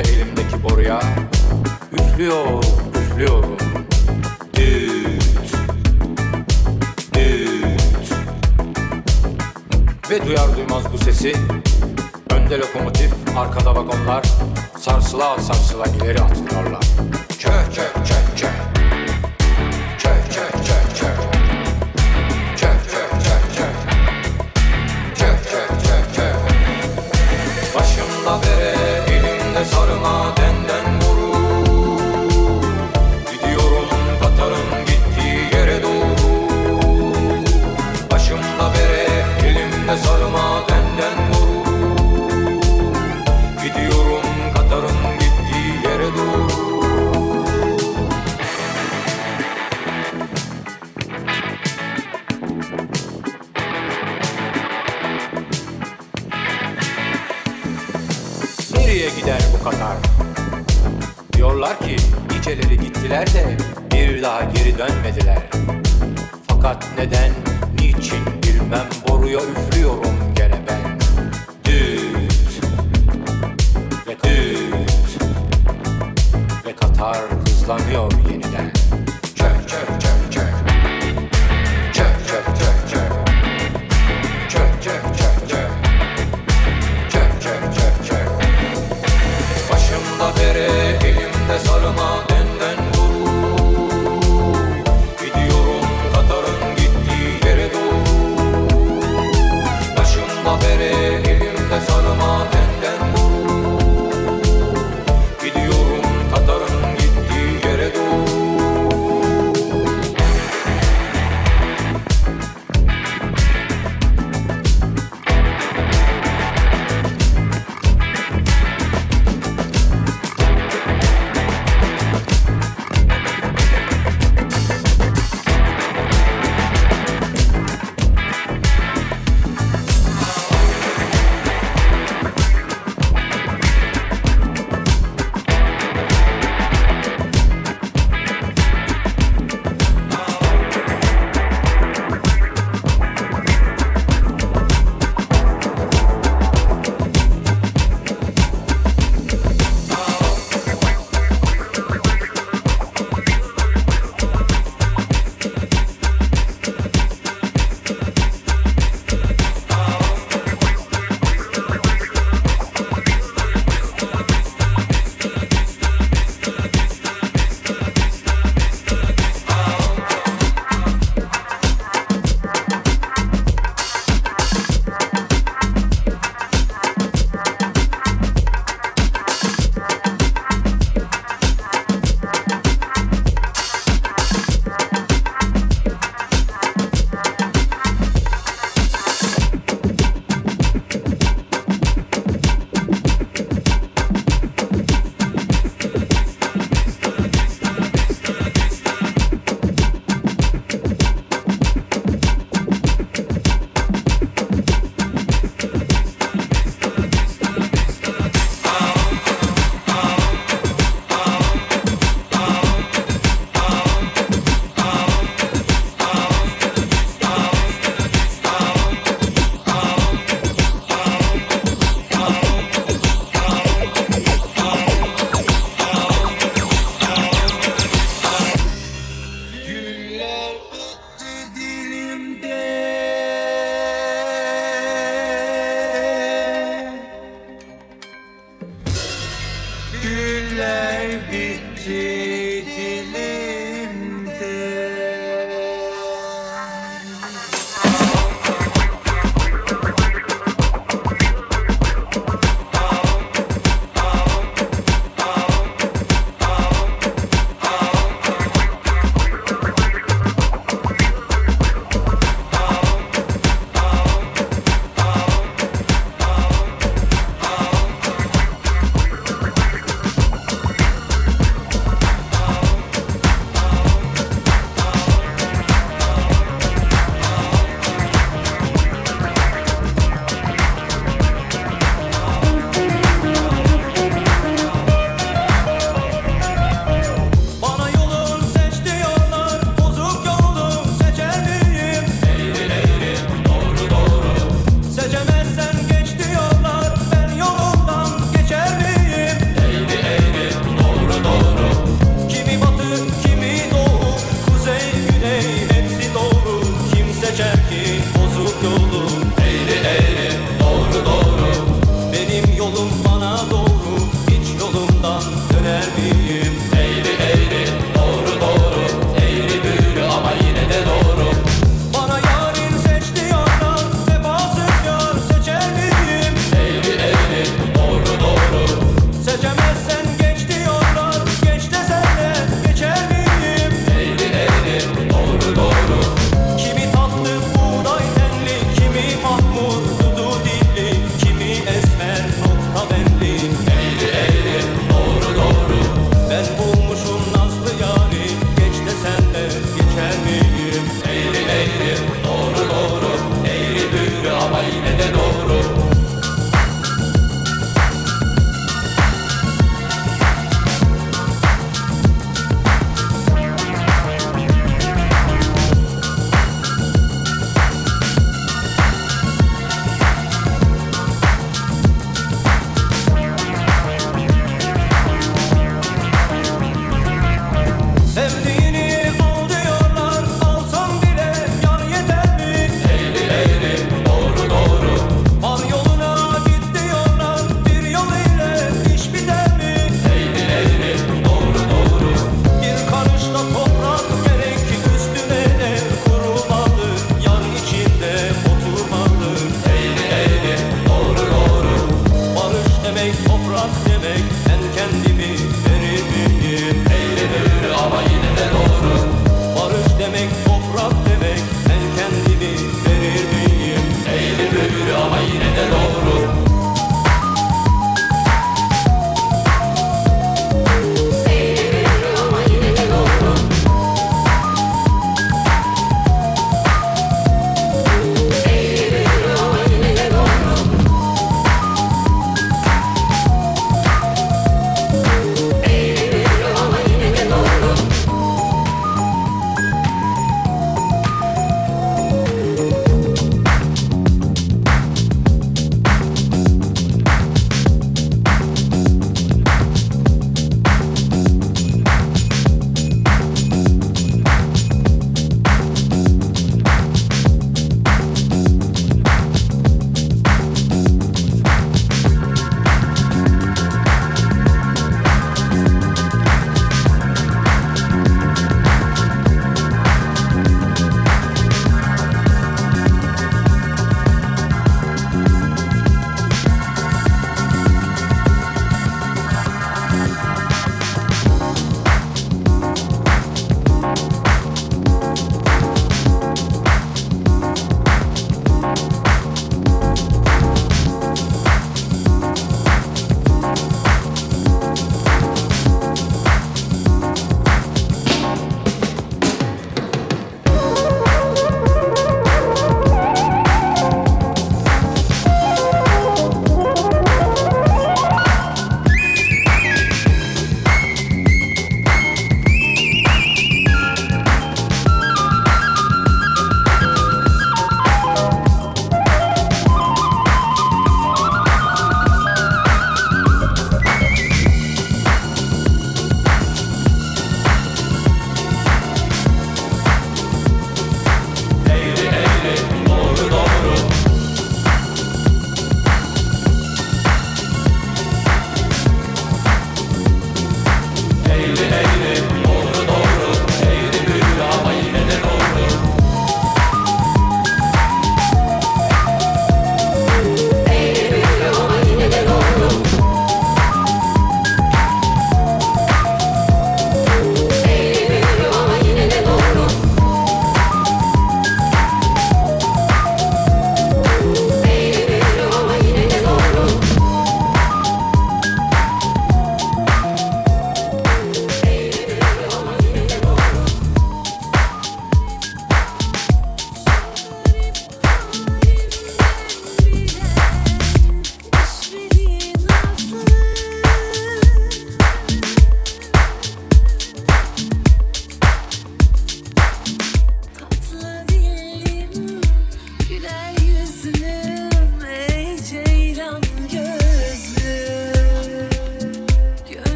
[0.00, 1.00] Koca elimdeki boruya
[1.92, 2.64] Üflüyor,
[2.94, 3.56] üflüyorum.
[4.54, 5.22] Düt
[7.14, 8.12] Düt
[10.10, 11.32] Ve duyar duymaz bu sesi
[12.30, 14.24] Önde lokomotif, arkada vagonlar
[14.78, 16.84] Sarsıla sarsıla ileri atılıyorlar
[17.38, 18.59] Çöh çöh çöh çöh.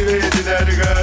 [0.00, 0.99] activated that girl.